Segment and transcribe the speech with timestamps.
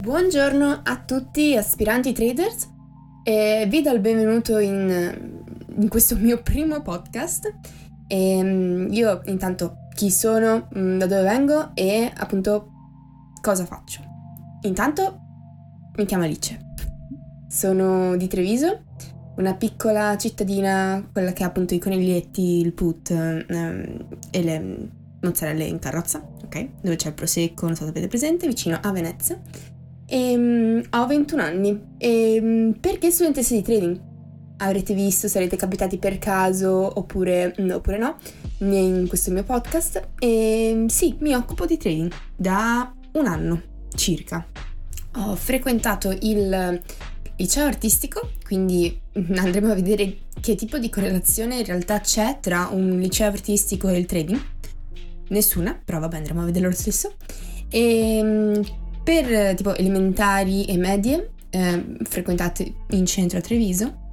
[0.00, 2.70] Buongiorno a tutti aspiranti traders
[3.24, 5.34] e vi do il benvenuto in,
[5.76, 7.52] in questo mio primo podcast.
[8.06, 12.70] E, ehm, io intanto chi sono, mm, da dove vengo e appunto
[13.42, 14.00] cosa faccio.
[14.62, 15.18] Intanto
[15.96, 16.56] mi chiamo Alice,
[17.48, 18.84] sono di Treviso,
[19.38, 24.90] una piccola cittadina, quella che ha appunto i coniglietti, il put ehm, e le
[25.20, 26.68] mozzarelle in carrozza, ok?
[26.82, 29.40] Dove c'è il prosecco, non so se avete presente, vicino a Venezia.
[30.10, 31.80] E, um, ho 21 anni.
[31.98, 34.00] E um, perché studentessa di trading?
[34.60, 38.16] Avrete visto, sarete capitati per caso oppure, mm, oppure no,
[38.58, 40.08] in questo mio podcast.
[40.18, 43.62] E sì, mi occupo di trading da un anno
[43.94, 44.46] circa.
[45.16, 46.80] Ho frequentato il
[47.36, 49.00] liceo artistico, quindi
[49.36, 53.98] andremo a vedere che tipo di correlazione in realtà c'è tra un liceo artistico e
[53.98, 54.40] il trading.
[55.28, 57.14] Nessuna, però vabbè andremo a vederlo lo stesso.
[57.68, 58.64] E
[59.08, 64.10] per tipo elementari e medie, eh, frequentate in centro a Treviso,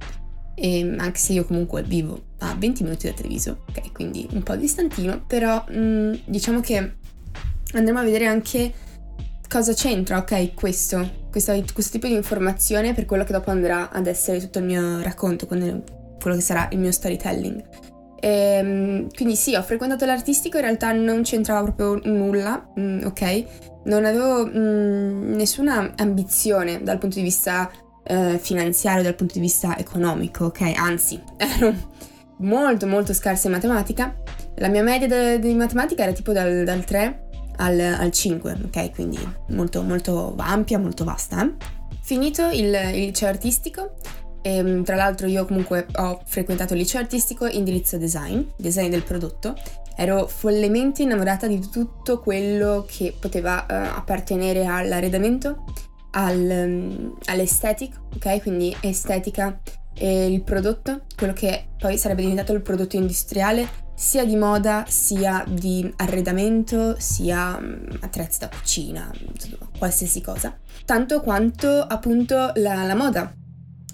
[0.54, 4.56] e anche se io comunque vivo a 20 minuti da Treviso, ok, quindi un po'
[4.56, 6.94] distantino, però mh, mm, diciamo che
[7.74, 8.72] andremo a vedere anche
[9.46, 14.06] cosa c'entra, ok, questo, questo, questo tipo di informazione per quello che dopo andrà ad
[14.06, 15.82] essere tutto il mio racconto, quello
[16.22, 17.95] che sarà il mio storytelling.
[18.18, 23.44] E, ehm, quindi sì, ho frequentato l'artistico, in realtà non c'entrava proprio nulla, mm, ok?
[23.86, 27.70] non avevo mh, mm, nessuna ambizione dal punto di vista
[28.04, 30.60] eh, finanziario, dal punto di vista economico, ok?
[30.76, 31.74] Anzi, ero
[32.38, 34.14] molto molto scarsa in matematica.
[34.56, 38.92] La mia media di matematica era tipo dal, dal 3 al, al, 5, ok?
[38.92, 41.50] Quindi molto molto ampia, molto vasta.
[42.02, 43.94] Finito il, il liceo artistico,
[44.42, 49.02] e, ehm, tra l'altro io comunque ho frequentato il liceo artistico indirizzo design, design del
[49.02, 49.54] prodotto,
[49.96, 55.64] ero follemente innamorata di tutto quello che poteva uh, appartenere all'arredamento,
[56.12, 58.42] al, um, all'estetica, ok?
[58.42, 59.58] Quindi estetica
[59.94, 65.42] e il prodotto, quello che poi sarebbe diventato il prodotto industriale, sia di moda, sia
[65.48, 70.54] di arredamento, sia um, attrezzi da cucina, insomma, qualsiasi cosa.
[70.84, 73.32] Tanto quanto appunto la, la moda,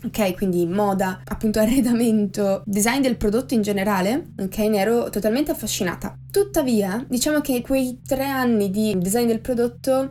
[0.04, 0.34] ok?
[0.34, 4.58] Quindi moda, appunto arredamento, design del prodotto in generale, ok?
[4.58, 6.16] Ne ero totalmente affascinata.
[6.30, 10.10] Tuttavia, diciamo che quei tre anni di design del prodotto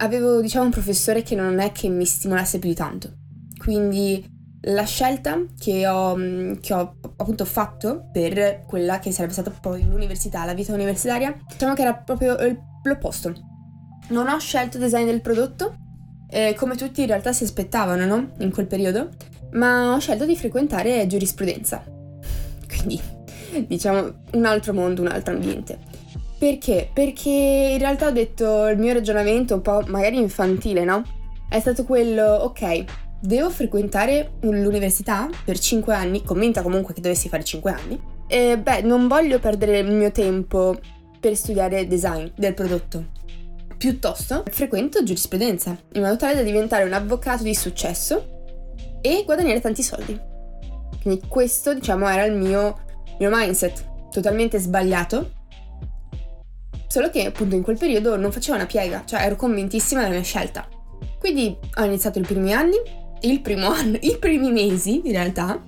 [0.00, 3.12] avevo, diciamo, un professore che non è che mi stimolasse più di tanto.
[3.58, 6.14] Quindi la scelta che ho,
[6.60, 11.74] che ho appunto fatto per quella che sarebbe stata poi l'università, la vita universitaria, diciamo
[11.74, 12.36] che era proprio
[12.82, 13.32] l'opposto.
[14.08, 15.76] Non ho scelto design del prodotto,
[16.30, 18.30] eh, come tutti in realtà si aspettavano, no?
[18.38, 19.08] In quel periodo,
[19.52, 21.82] ma ho scelto di frequentare giurisprudenza.
[22.68, 23.00] Quindi,
[23.66, 25.78] diciamo, un altro mondo, un altro ambiente.
[26.38, 26.90] Perché?
[26.92, 31.02] Perché in realtà ho detto il mio ragionamento un po' magari infantile, no?
[31.48, 32.84] È stato quello, ok,
[33.20, 38.82] devo frequentare l'università per 5 anni, commenta comunque che dovessi fare 5 anni, e beh,
[38.82, 40.78] non voglio perdere il mio tempo
[41.18, 43.16] per studiare design del prodotto
[43.78, 48.66] Piuttosto frequento giurisprudenza, in modo tale da diventare un avvocato di successo
[49.00, 50.20] e guadagnare tanti soldi.
[51.00, 52.80] Quindi questo, diciamo, era il mio,
[53.20, 55.30] mio mindset, totalmente sbagliato.
[56.88, 60.24] Solo che appunto in quel periodo non facevo una piega, cioè ero convintissima della mia
[60.24, 60.66] scelta.
[61.20, 62.76] Quindi ho iniziato i primi anni,
[63.20, 65.62] il primo anno, i primi mesi in realtà,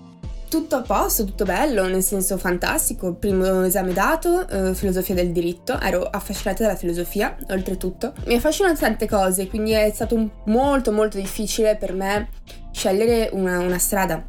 [0.50, 3.14] tutto a posto, tutto bello, nel senso fantastico.
[3.14, 5.78] Primo esame dato, eh, filosofia del diritto.
[5.78, 8.12] Ero affascinata dalla filosofia, oltretutto.
[8.26, 12.30] Mi affascinano tante cose, quindi è stato molto molto difficile per me
[12.72, 14.26] scegliere una, una strada.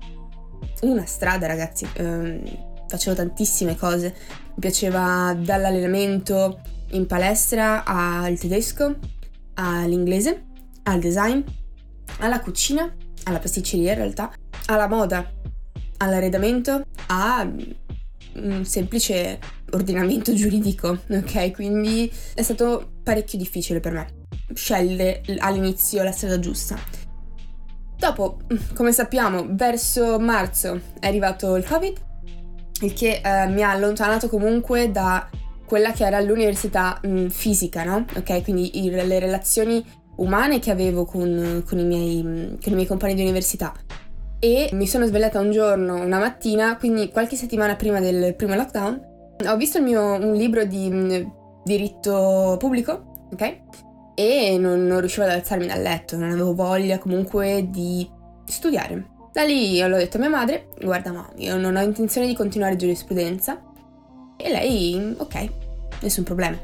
[0.81, 1.87] Una strada, ragazzi.
[1.93, 4.13] Eh, facevo tantissime cose.
[4.49, 6.61] Mi piaceva dall'allenamento
[6.91, 8.95] in palestra al tedesco,
[9.55, 10.43] all'inglese,
[10.83, 11.41] al design,
[12.19, 12.93] alla cucina,
[13.23, 14.31] alla pasticceria in realtà,
[14.67, 15.39] alla moda
[16.01, 17.47] all'arredamento a
[18.34, 19.39] un semplice
[19.72, 21.51] ordinamento giuridico, ok?
[21.51, 24.19] Quindi è stato parecchio difficile per me
[24.53, 26.78] scegliere all'inizio la strada giusta.
[27.97, 28.40] Dopo,
[28.73, 31.97] come sappiamo, verso marzo è arrivato il Covid,
[32.81, 35.29] il che eh, mi ha allontanato comunque da
[35.66, 38.05] quella che era l'università mh, fisica, no?
[38.16, 38.43] Ok?
[38.43, 39.85] Quindi il, le relazioni
[40.17, 43.73] umane che avevo con, con, i miei, con i miei compagni di università
[44.43, 49.09] e mi sono svegliata un giorno, una mattina, quindi qualche settimana prima del primo lockdown,
[49.47, 51.29] ho visto mio, un libro di mh, mm,
[51.64, 53.59] diritto pubblico, ok?
[54.16, 58.09] E non, non, riuscivo ad alzarmi dal letto, non avevo voglia comunque di
[58.46, 59.09] studiare.
[59.32, 62.76] Da lì l'ho detto a mia madre, guarda ma io non ho intenzione di continuare
[62.76, 63.61] giurisprudenza.
[64.37, 65.49] E lei, ok,
[66.02, 66.58] nessun problema.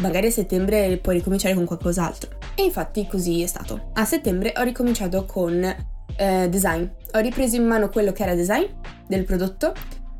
[0.00, 2.30] Magari a settembre puoi ricominciare con qualcos'altro.
[2.56, 3.90] E infatti così è stato.
[3.94, 6.86] A settembre ho ricominciato con eh, design.
[7.12, 8.64] Ho ripreso in mano quello che era design
[9.06, 9.74] del prodotto.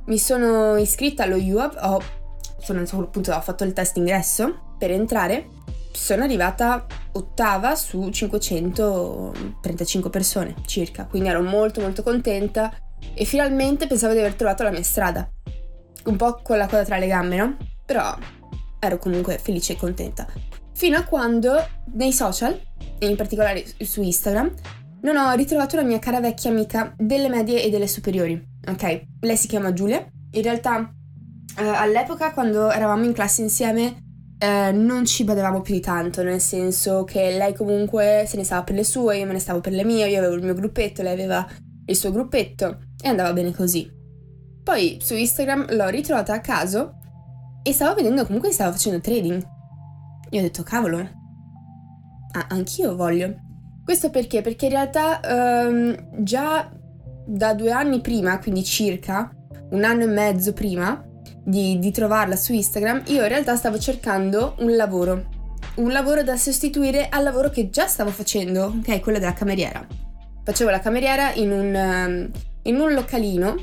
[0.06, 2.02] Mi sono iscritta allo UAB, ho,
[2.58, 5.48] sono, appunto, ho fatto il test ingresso per entrare.
[5.92, 12.74] Sono arrivata ottava su 535 persone circa, quindi ero molto molto contenta
[13.14, 15.28] e finalmente pensavo di aver trovato la mia strada.
[16.04, 17.56] Un po' con la coda tra le gambe, no?
[17.84, 18.16] Però
[18.78, 20.26] ero comunque felice e contenta.
[20.74, 22.58] Fino a quando nei social,
[22.98, 24.52] e in particolare su Instagram,
[25.02, 28.50] non ho ritrovato la mia cara vecchia amica delle medie e delle superiori.
[28.68, 30.04] Ok, lei si chiama Giulia.
[30.32, 30.92] In realtà,
[31.58, 34.02] eh, all'epoca, quando eravamo in classe insieme,
[34.38, 38.62] eh, non ci badavamo più di tanto, nel senso che lei comunque se ne stava
[38.62, 41.02] per le sue, io me ne stavo per le mie, io avevo il mio gruppetto,
[41.02, 41.46] lei aveva
[41.86, 43.90] il suo gruppetto e andava bene così.
[44.62, 46.94] Poi su Instagram l'ho ritrovata a caso
[47.62, 49.44] e stavo vedendo comunque che stava facendo trading.
[50.30, 53.50] Io ho detto, cavolo, ah, anch'io voglio.
[53.84, 54.42] Questo perché?
[54.42, 55.20] Perché in realtà
[55.68, 56.70] um, già
[57.26, 59.34] da due anni prima, quindi circa
[59.70, 61.04] un anno e mezzo prima
[61.44, 65.40] di, di trovarla su Instagram, io in realtà stavo cercando un lavoro.
[65.76, 69.84] Un lavoro da sostituire al lavoro che già stavo facendo, che è quello della cameriera.
[70.44, 72.30] Facevo la cameriera in un, um,
[72.62, 73.54] in un localino,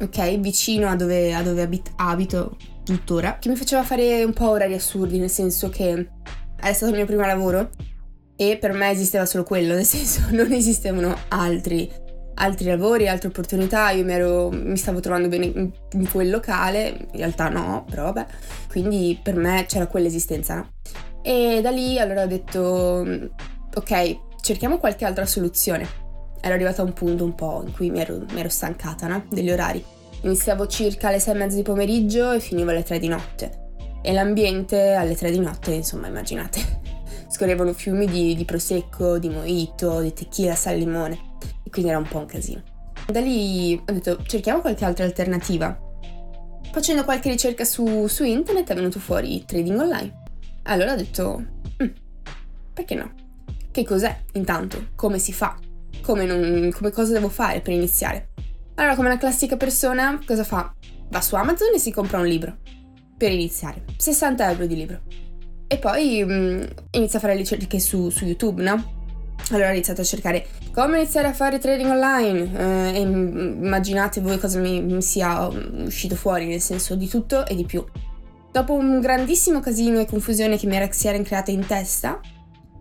[0.00, 4.50] ok, vicino a dove, a dove abit- abito tuttora, che mi faceva fare un po'
[4.50, 6.08] orari assurdi, nel senso che
[6.60, 7.70] è stato il mio primo lavoro
[8.40, 11.90] e per me esisteva solo quello, nel senso non esistevano altri,
[12.34, 17.08] altri lavori, altre opportunità, io mi, ero, mi stavo trovando bene in, in, quel locale,
[17.10, 18.26] in realtà no, però vabbè,
[18.68, 20.70] quindi per me c'era quell'esistenza, no?
[21.20, 23.30] E da lì allora ho detto,
[23.74, 26.06] ok, cerchiamo qualche altra soluzione.
[26.40, 29.24] Ero arrivata a un punto un po' in cui mi ero, mi ero stancata, no?
[29.28, 29.84] Degli orari.
[30.20, 33.66] Iniziavo circa alle sei e mezza di pomeriggio e finivo alle tre di notte.
[34.00, 36.77] E l'ambiente alle tre di notte, insomma, immaginate.
[37.28, 41.36] Scorrevano fiumi di, di prosecco, di mojito, di tequila, sal limone.
[41.62, 42.62] E quindi era un po' un casino.
[43.06, 45.78] Da lì ho detto, cerchiamo qualche altra alternativa.
[46.70, 50.22] Facendo qualche ricerca su, su internet è venuto fuori trading online.
[50.64, 51.44] Allora ho detto,
[51.82, 51.88] mm,
[52.74, 53.12] perché no?
[53.70, 54.88] Che cos'è intanto?
[54.94, 55.58] Come si fa?
[56.02, 58.30] Come, non, come cosa devo fare per iniziare?
[58.74, 60.72] Allora, come una classica persona, cosa fa?
[61.10, 62.58] Va su Amazon e si compra un libro.
[63.16, 63.84] Per iniziare.
[63.96, 65.00] 60 euro di libro.
[65.68, 66.62] E poi mh, mm,
[66.92, 68.96] inizia a fare ricerche su, su, YouTube, no?
[69.50, 74.38] Allora ho iniziato a cercare come iniziare a fare trading online eh, e immaginate voi
[74.38, 77.84] cosa mi, mi sia mm, uscito fuori, nel senso di tutto e di più.
[78.50, 82.18] Dopo un grandissimo casino e confusione che mi era, si era creata in testa,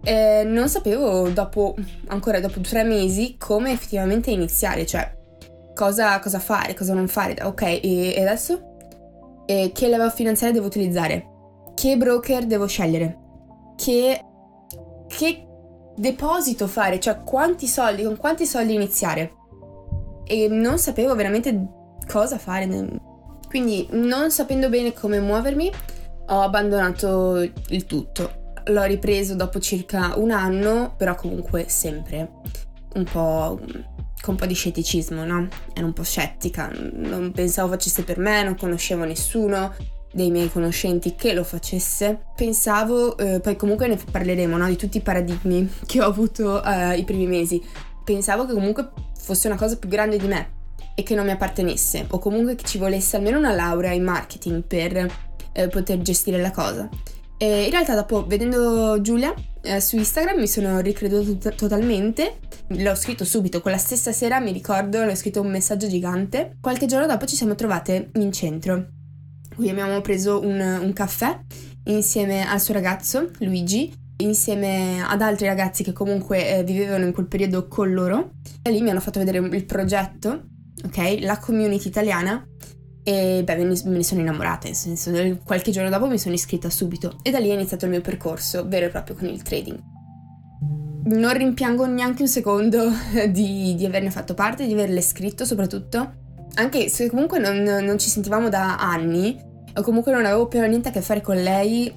[0.04, 1.76] eh, non sapevo dopo,
[2.08, 5.14] ancora dopo tre mesi, come effettivamente iniziare, cioè
[5.76, 7.36] cosa, cosa fare, cosa non fare.
[7.44, 9.44] Ok, e, e adesso?
[9.46, 11.36] E che level finanziario devo utilizzare?
[11.78, 13.20] Che broker devo scegliere?
[13.76, 14.26] Che,
[15.08, 15.48] che
[15.96, 17.00] deposito fare?
[17.00, 19.36] Cioè quanti soldi, con quanti soldi iniziare?
[20.26, 21.68] E non sapevo veramente
[22.08, 22.68] cosa fare.
[23.48, 25.72] Quindi non sapendo bene come muovermi,
[26.30, 28.54] ho abbandonato il tutto.
[28.66, 32.32] L'ho ripreso dopo circa un anno, però comunque sempre
[32.96, 33.60] un po'
[34.20, 35.48] con un po' di scetticismo, no?
[35.76, 39.72] Ero un po' scettica, non pensavo facesse per me, non conoscevo nessuno
[40.18, 42.20] dei miei conoscenti che lo facesse.
[42.36, 44.66] Pensavo, eh, poi comunque ne parleremo, no?
[44.68, 47.64] Di tutti i paradigmi che ho avuto eh, i primi mesi.
[48.04, 50.56] Pensavo che comunque fosse una cosa più grande di me
[50.96, 54.64] e che non mi appartenesse, o comunque che ci volesse almeno una laurea in marketing
[54.64, 55.08] per
[55.52, 56.90] eh, poter gestire la cosa.
[57.38, 59.32] E in realtà dopo vedendo Giulia
[59.62, 64.52] eh, su Instagram mi sono ricreduto t- totalmente, l'ho scritto subito, quella stessa sera mi
[64.52, 66.58] ricordo, l'ho scritto un messaggio gigante.
[66.60, 68.97] Qualche giorno dopo ci siamo trovate in centro.
[69.58, 71.36] Qui abbiamo preso un, un caffè
[71.86, 77.26] insieme al suo ragazzo, Luigi, insieme ad altri ragazzi che comunque eh, vivevano in quel
[77.26, 78.34] periodo con loro.
[78.62, 80.44] E lì mi hanno fatto vedere il progetto,
[80.86, 81.18] ok?
[81.22, 82.48] La community italiana
[83.02, 85.12] e beh, me ne sono innamorata, nel senso,
[85.44, 88.68] qualche giorno dopo mi sono iscritta subito e da lì è iniziato il mio percorso
[88.68, 89.80] vero e proprio con il trading.
[91.06, 92.92] Non rimpiango neanche un secondo
[93.32, 96.27] di, di averne fatto parte, di averle scritto soprattutto,
[96.58, 99.40] anche se comunque non, non ci sentivamo da anni
[99.76, 101.94] o comunque non avevo più niente a che fare con lei,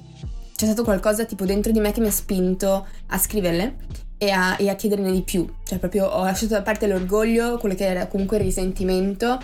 [0.55, 3.75] c'è stato qualcosa tipo dentro di me che mi ha spinto a scriverle
[4.17, 7.73] e a, e a chiederne di più, cioè proprio ho lasciato da parte l'orgoglio, quello
[7.73, 9.39] che era comunque il risentimento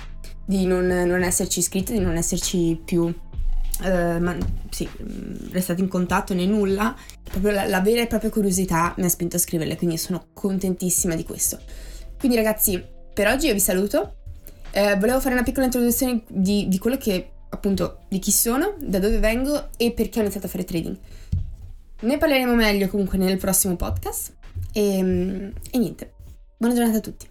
[0.46, 3.14] di non, non esserci iscritti, di non esserci più
[3.80, 4.36] Uh, ma,
[4.72, 9.06] sì, mm, restati in contatto né nulla, proprio la, la, vera e propria curiosità mi
[9.06, 11.60] ha spinto a scriverle, quindi sono contentissima di questo.
[12.18, 12.84] Quindi ragazzi,
[13.14, 14.27] per oggi io vi saluto.
[14.72, 19.00] Eh, volevo fare una piccola introduzione di, di, quello che, appunto, di chi sono, da
[19.00, 20.98] dove vengo e perché ho iniziato a fare trading.
[22.02, 24.36] ne parleremo meglio comunque nel prossimo podcast.
[24.72, 26.14] E, e niente,
[26.58, 27.28] buona giornata a tutti.